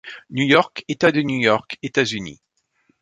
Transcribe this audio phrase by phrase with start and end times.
[0.31, 2.41] New York, État de New York, États-Unis.